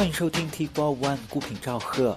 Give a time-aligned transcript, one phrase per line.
[0.00, 2.16] 欢迎收听 T Four One 孤品赵贺。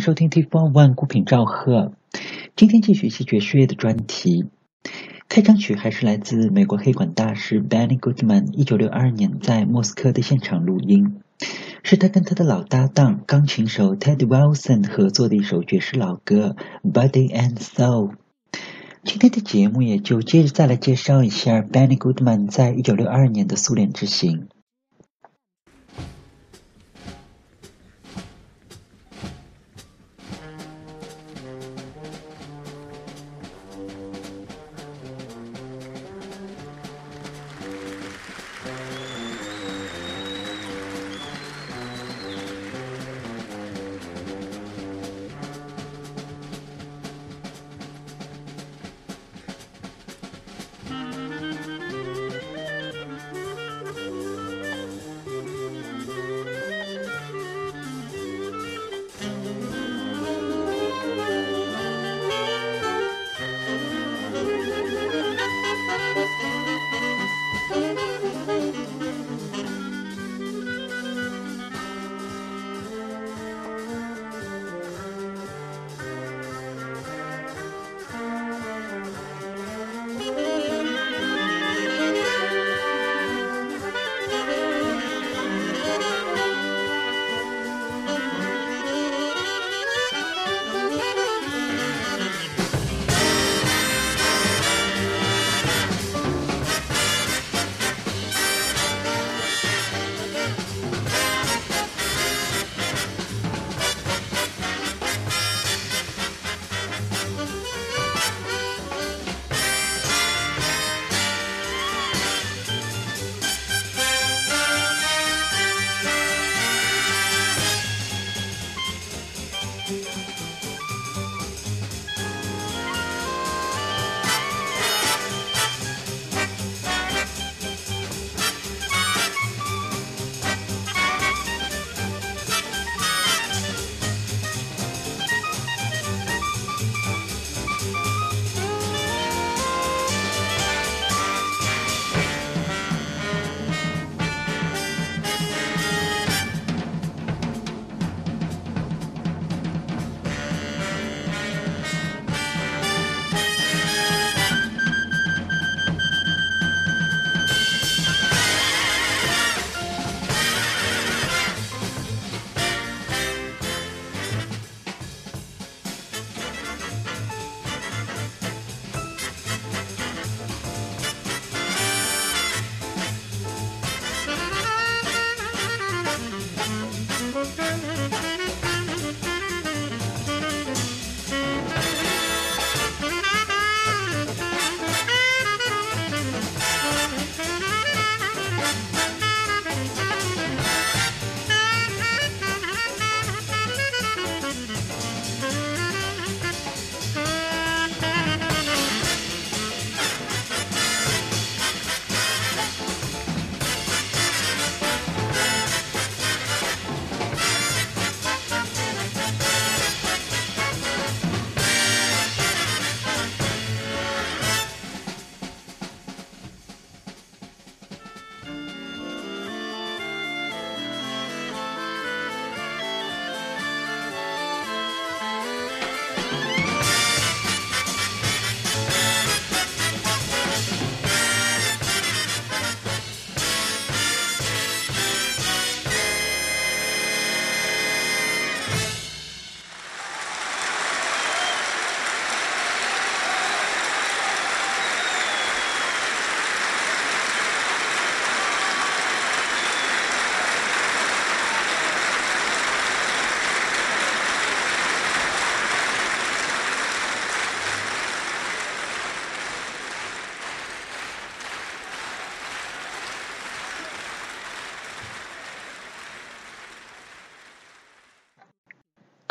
[0.00, 1.92] 收听 t f o r One 孤品赵贺。
[2.56, 4.46] 今天继续系爵士乐的专题。
[5.28, 11.20] 开场曲还是来自美国黑管大师 Benny Goodman 一九六二年在莫斯科的现场录音，
[11.82, 16.56] 是他跟他的老搭档钢琴手 Ted Wilson 合作的一首爵士老歌
[16.92, 18.08] 《Body and Soul》。
[19.04, 24.48] 今天的节目也就接着再来介绍一下 Benny Goodman 在一九六二年的苏联之行。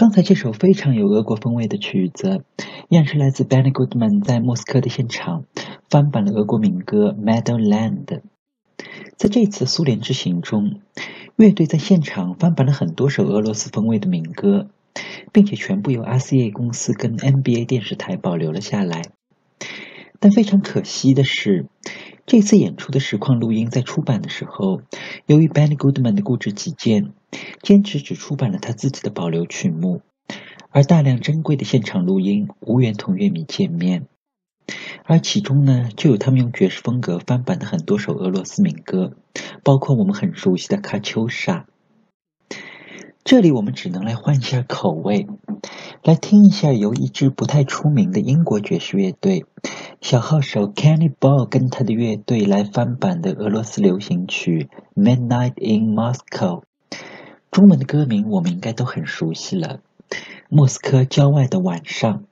[0.10, 2.44] 刚才这首非常有俄国风味的曲子，
[2.90, 5.46] 依然是来自 Benny Goodman 在莫斯科的现场
[5.88, 8.06] 翻版了俄国民歌《Meadowland》。
[9.18, 10.82] 在这次苏联之行中，
[11.36, 14.72] 乐队在现场翻版了很多首俄罗斯风味的民歌，
[15.32, 19.04] 并且全部由 RCA 公司跟 NBA 电视台保留了下来。
[20.20, 21.68] 但非常可惜的是，
[22.30, 24.84] 这次演出的实况录音在出版的时候，
[25.26, 27.12] 由于 Benny Goodman 的固执己见，
[27.64, 30.04] 坚持只出版了他自己的保留曲目，
[30.70, 34.06] 而大量珍贵的现场录音无缘同乐迷见面。
[35.06, 39.14] 而其中呢，就有他们用爵士风格翻版的很多首俄罗斯民歌，
[39.64, 41.66] 包括我们很熟悉的《喀秋莎》。
[43.24, 45.28] 这里我们只能来换一下口味，
[46.04, 49.46] 来听一下由一支不太出名的英国爵士乐队
[50.02, 54.70] 小号手 Kenny Ball 跟他的乐队来翻版的俄罗斯流行曲
[55.00, 56.62] 《Midnight in Moscow》。
[57.52, 59.82] 中文的歌名我们应该都很熟悉了，
[60.50, 62.24] 《莫斯科郊外的晚上》，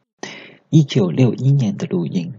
[0.69, 2.33] 一九六一年的录音。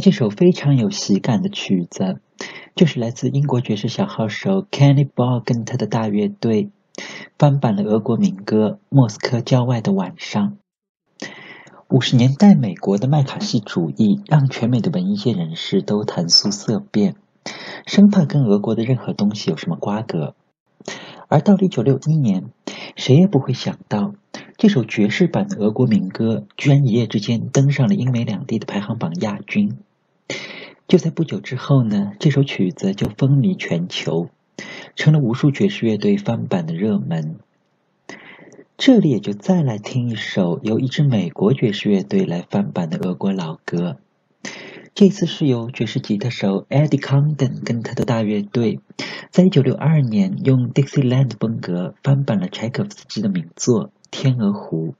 [0.00, 2.20] 这首非常有喜感的曲子，
[2.74, 6.70] 就是来自英国爵士小号手 Kenny Ball 跟他的大乐队
[7.38, 10.58] 翻版了俄国民歌《莫斯科郊外的晚上》。
[11.88, 17.16] 五十年代美国的麦卡锡主义让全美的文艺界人士都谈素色变，
[17.84, 20.34] 生怕跟俄国的任何东西有什么瓜葛。
[21.28, 22.50] 而到了一九六一年，
[22.96, 24.14] 谁也不会想到。
[24.56, 29.78] 这首爵士版的俄国民歌居然一夜之间登上了英美两地的排行榜亚军。
[30.90, 34.28] 就在不久之后呢，这首曲子就风靡全球，
[34.96, 37.36] 成了无数爵士乐队翻版的热门。
[38.76, 43.98] 这里也就再来听一首由一支美国爵士乐队来翻版的俄国老歌。
[44.92, 48.80] 这次是由爵士吉他手 Eddie Condon 跟他的大乐队，
[49.30, 53.92] 在一九六二年用 Dixieland 风格翻版了柴可夫斯基的名作。
[54.10, 54.96] 天鹅湖》。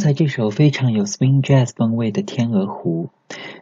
[0.00, 3.10] 刚才这首非常有 swing jazz 风味的《天鹅湖》，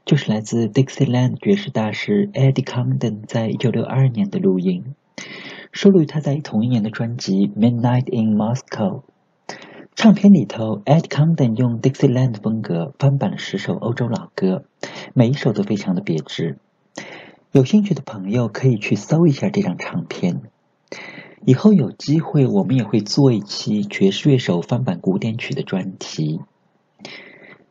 [0.05, 4.95] 就是来自 Dixieland 爵士大师 Eddie Condon 在一九六二年的录音，
[5.73, 9.01] 收录于他在同一年的专辑《Midnight in Moscow》。
[9.97, 14.63] 唱片里头，Eddie Condon 用 Dixieland 风格翻版了十首欧洲老歌，
[15.15, 16.59] 每一首都非常的别致。
[17.51, 20.43] 有兴趣的朋友可以去搜一下这张唱片。
[21.45, 26.41] 以后有机会，我们也会做一期爵士乐手翻版古典曲的专题。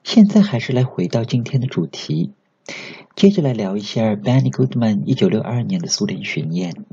[0.03, 2.31] 现在还是来回到今天的主题，
[3.15, 6.85] 接着来聊一下 Benny Goodman 一九六二年的苏联巡演。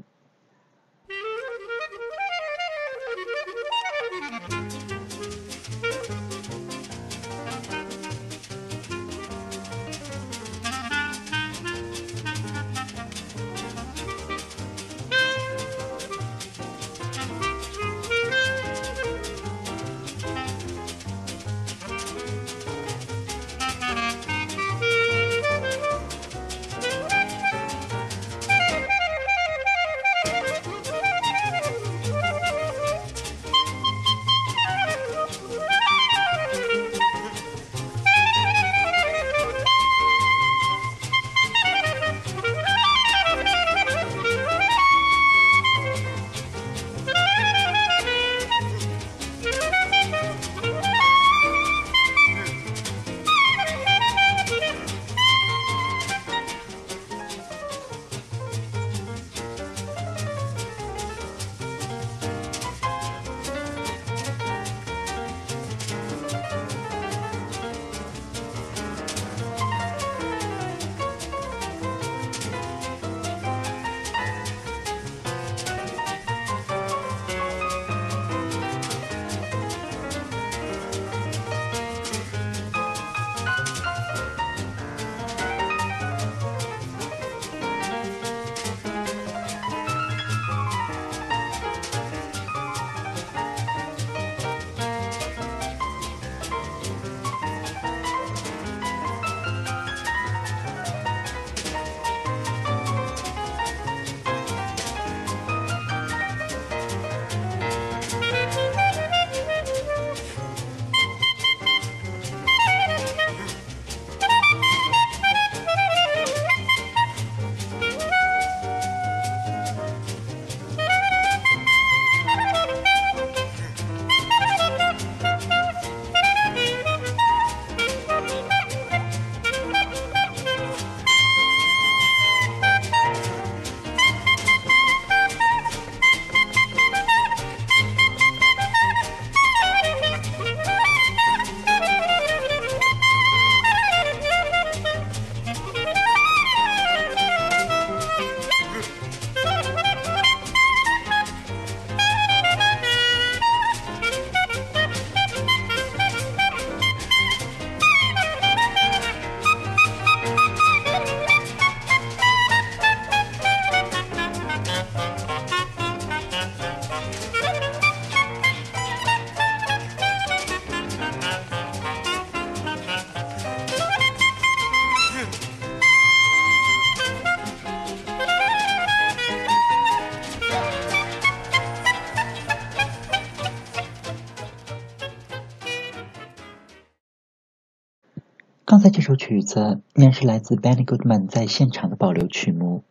[188.84, 192.84] 那这首曲子依然是来自 Benny Goodman 在现场的保留曲目，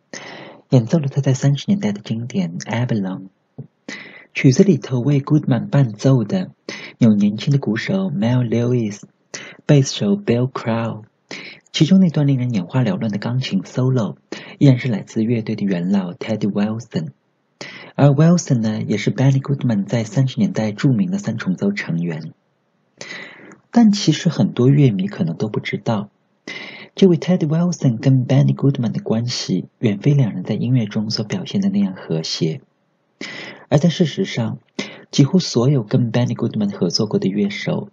[0.70, 3.28] 演奏了他在三十年代的经典《Avalon》。
[4.34, 6.50] 曲子里头为 Goodman 伴奏的
[6.98, 9.02] 有年轻的鼓手 Mel Lewis、
[9.66, 11.04] 贝斯手 Bill Crow，
[11.70, 14.16] 其中那段令人眼花缭乱的钢琴 solo
[14.58, 17.10] 依然是来自乐队的元老 Teddy Wilson，
[17.94, 22.32] 而 Wilson 呢，也是 Benny Goodman 在三十年代著名的三重奏成员。
[23.76, 26.08] 但其实很多乐迷可能都不知道，
[26.94, 32.60] 这位 Ted Wilson 跟 Benny Goodman 的关系远非两人在音乐中所表现的那样和谐。
[33.68, 34.58] 而在事实上，
[35.10, 37.88] 几乎所有跟 Benny Goodman 合作过的乐手，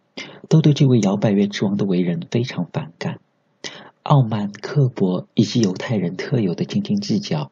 [0.47, 3.17] 都对这位摇摆乐之王的为人非常反感，
[4.03, 7.49] 傲慢、刻薄以及犹太人特有的斤斤计较，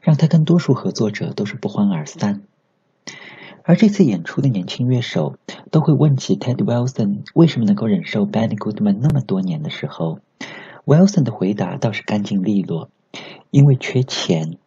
[0.00, 2.42] 让他跟多数合作者都是不欢而散。
[3.64, 5.36] 而这次演出的年轻乐手
[5.70, 10.18] 都会问起 Ted Wilson 为什么能够忍受 Benny Goodman 那么多年的时候
[10.84, 12.90] ，Wilson 的回答倒是干净利落，
[13.50, 14.58] 因为缺钱。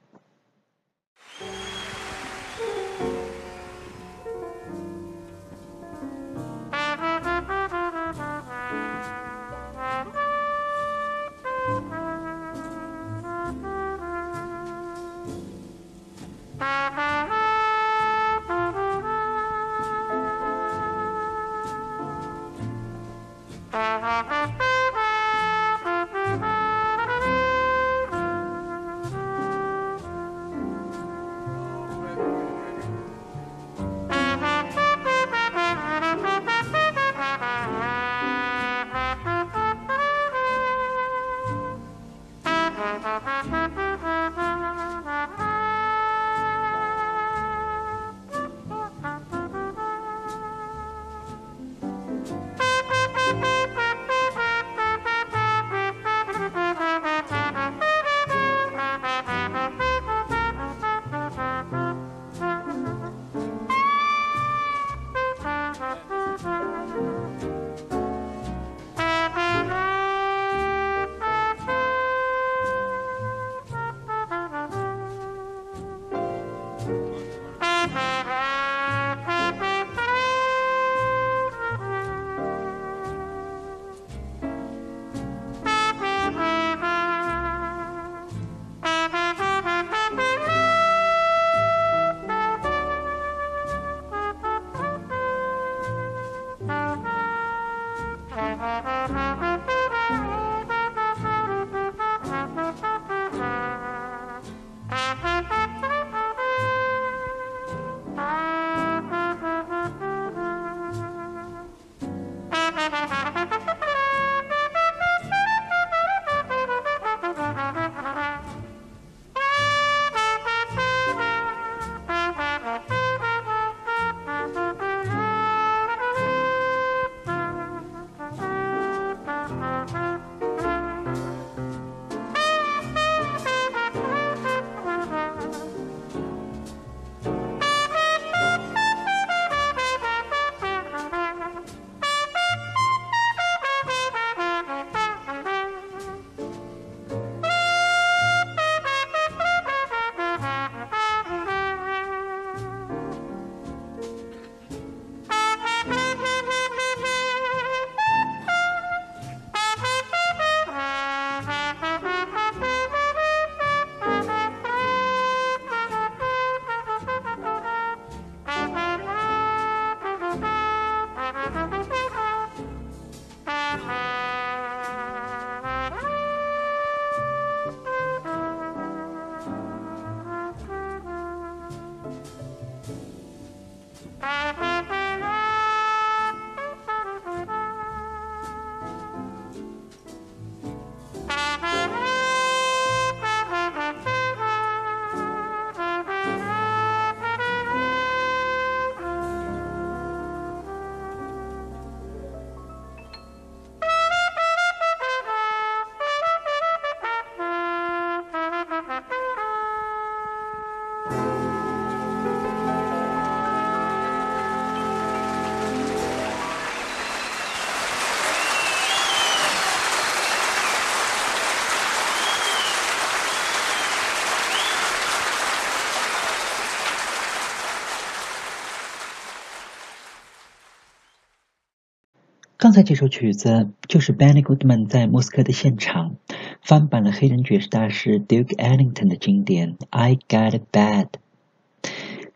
[232.76, 236.18] 才这首曲子就是 Benny Goodman 在莫斯科的现场
[236.62, 241.06] 翻版了黑人爵士大师 Duke Ellington 的经典《I Got It Bad》。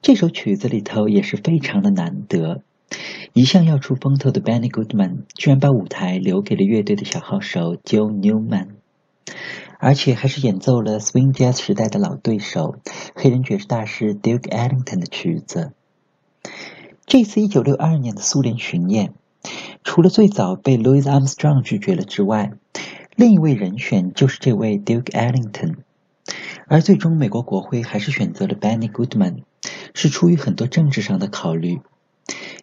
[0.02, 2.64] 这首曲子里头也是非常的难得，
[3.34, 8.68] 一向要出风头的 Benny Goodman 居然把舞台留给了乐队的小号手 Joe Newman，
[9.78, 12.78] 而且还是演奏了 Swing Jazz 时代的老对手
[13.14, 15.74] 黑人爵士大师 Duke Ellington 的曲子。
[17.06, 19.14] 这次1962年的苏联巡演，
[19.92, 22.52] 除了最早被 Louis Armstrong 拒绝了之外，
[23.16, 25.78] 另一位人选就是这位 Duke Ellington。
[26.68, 29.38] 而最终，美国国会还是选择了 Benny Goodman。
[29.96, 31.80] 是出于很多政治上的考虑，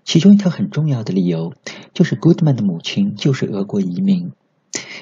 [0.05, 1.53] 其中一条很重要的理由
[1.93, 4.31] 就是 Goodman 的母亲就是俄国移民，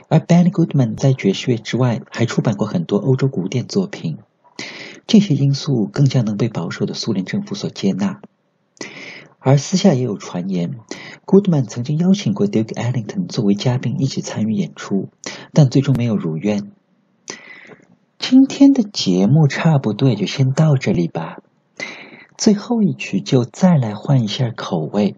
[0.09, 4.17] 而 Benny Goodman 在爵士乐之外还出版过很多欧洲古典作品，
[5.07, 8.23] 这些因素更加能被保守的苏联政府所接纳。
[9.41, 10.77] 而私下也有传言
[11.27, 15.09] ，Goodman 曾经邀请过 Duke Ellington 作为嘉宾一起参与演出，
[15.53, 16.71] 但最终没有如愿。
[18.19, 21.39] 今天的节目差不多就先到这里吧。
[22.37, 25.17] 最后一曲就再来换一下口味，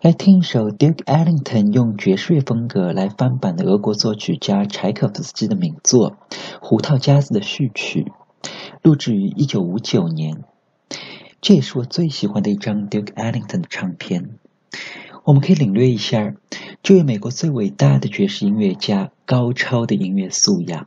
[0.00, 6.12] 来听一首 Duke Ellington 用爵士乐风格来翻版的俄国作曲家柴可夫斯基的名作
[6.60, 8.10] 《胡桃夹子》的序曲，
[8.82, 10.42] 录制于一九五九年。
[11.40, 14.38] 这也是我最喜欢的一张 Duke Ellington 的唱片。
[15.24, 16.34] 我们可以领略一下
[16.82, 20.86] 这位美国最伟大的爵士音乐家高超的音乐素养。